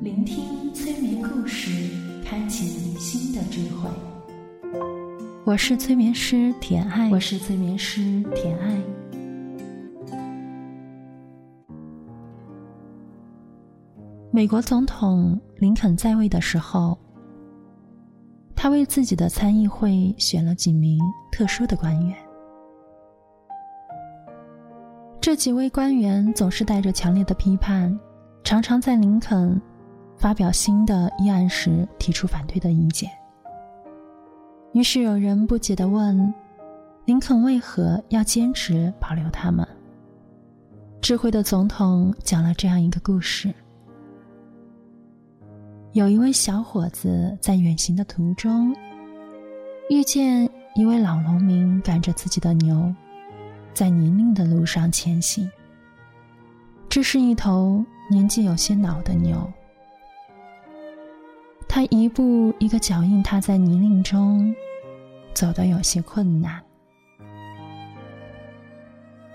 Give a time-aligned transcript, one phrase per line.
[0.00, 1.70] 聆听催眠故事，
[2.24, 2.64] 开启
[2.98, 3.90] 新的智慧。
[5.44, 8.00] 我是催眠师田爱，我是催眠师
[8.34, 8.82] 田爱。
[14.30, 16.98] 美国总统林肯在位的时候，
[18.56, 20.98] 他为自己的参议会选了几名
[21.30, 22.16] 特殊的官员。
[25.20, 28.00] 这几位官员总是带着强烈的批判，
[28.42, 29.60] 常常在林肯。
[30.20, 33.10] 发表新的议案时提出反对的意见，
[34.74, 36.34] 于是有人不解地问
[37.06, 39.66] ：“林肯为何要坚持保留他们？”
[41.00, 43.50] 智慧的总统讲了这样一个故事：
[45.92, 48.76] 有一位小伙子在远行的途中，
[49.88, 52.94] 遇见一位老农民赶着自己的牛，
[53.72, 55.50] 在泥泞的路上前行。
[56.90, 59.50] 这是一头年纪有些老的牛。
[61.72, 64.52] 他一步一个脚印踏在泥泞中，
[65.32, 66.60] 走得有些困难。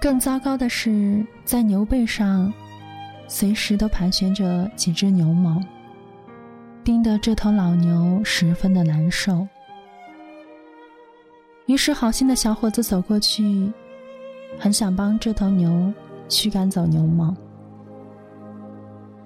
[0.00, 2.52] 更糟糕的是，在牛背上，
[3.28, 5.64] 随时都盘旋着几只牛虻，
[6.82, 9.46] 盯得这头老牛十分的难受。
[11.66, 13.72] 于是，好心的小伙子走过去，
[14.58, 15.92] 很想帮这头牛
[16.28, 17.32] 驱赶走牛虻。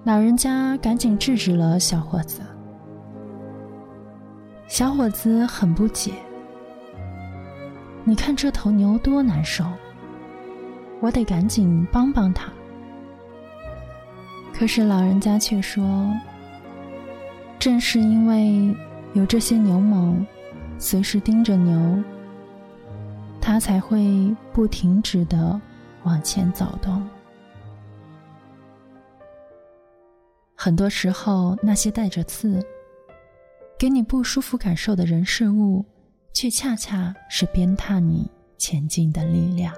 [0.05, 2.43] 老人家赶紧制止了小伙子。
[4.69, 6.13] 小伙子很不解
[8.05, 9.65] ：“你看这头牛多难受，
[11.01, 12.53] 我得赶紧帮帮它。”
[14.53, 16.13] 可是老人家却说
[17.59, 18.77] ：“正是因为
[19.15, 20.27] 有这些牛虻
[20.79, 22.05] 随时盯着牛，
[23.41, 25.59] 它才会不停止的
[26.03, 27.03] 往前走动。
[30.55, 32.63] 很多时候，那些带着刺。”
[33.79, 35.85] 给你不舒服感受的人事物，
[36.35, 39.73] 却恰恰是鞭挞你前进的力量。